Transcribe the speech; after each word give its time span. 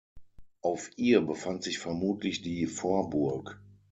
Auf 0.63 0.89
ihr 0.95 1.21
befand 1.21 1.61
sich 1.61 1.77
vermutlich 1.77 2.41
die 2.41 2.65
Vorburg. 2.65 3.61